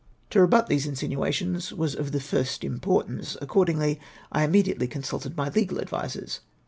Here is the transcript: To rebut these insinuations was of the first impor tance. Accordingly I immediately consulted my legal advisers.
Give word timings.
To 0.31 0.41
rebut 0.41 0.65
these 0.65 0.87
insinuations 0.87 1.71
was 1.71 1.93
of 1.93 2.11
the 2.11 2.19
first 2.19 2.63
impor 2.63 3.05
tance. 3.05 3.37
Accordingly 3.39 3.99
I 4.31 4.43
immediately 4.43 4.87
consulted 4.87 5.37
my 5.37 5.49
legal 5.49 5.79
advisers. 5.79 6.39